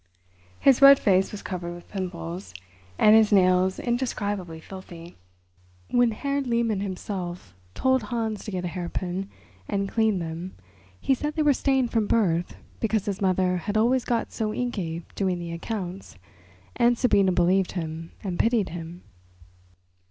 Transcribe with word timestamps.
His 0.59 0.81
red 0.81 0.97
face 0.97 1.31
was 1.31 1.43
covered 1.43 1.75
with 1.75 1.87
pimples, 1.87 2.55
and 2.97 3.15
his 3.15 3.31
nails 3.31 3.77
indescribably 3.77 4.59
filthy. 4.59 5.15
When 5.91 6.09
Herr 6.09 6.41
Lehmann 6.41 6.79
himself 6.79 7.53
told 7.75 8.01
Hans 8.09 8.43
to 8.45 8.51
get 8.51 8.65
a 8.65 8.67
hairpin 8.67 9.29
and 9.67 9.87
clean 9.87 10.17
them 10.17 10.55
he 10.99 11.13
said 11.13 11.35
they 11.35 11.43
were 11.43 11.53
stained 11.53 11.91
from 11.91 12.07
birth 12.07 12.55
because 12.79 13.05
his 13.05 13.21
mother 13.21 13.57
had 13.57 13.77
always 13.77 14.03
got 14.03 14.31
so 14.31 14.51
inky 14.51 15.05
doing 15.13 15.37
the 15.37 15.51
accounts—and 15.51 16.97
Sabina 16.97 17.31
believed 17.31 17.73
him 17.73 18.11
and 18.23 18.39
pitied 18.39 18.69
him. 18.69 19.03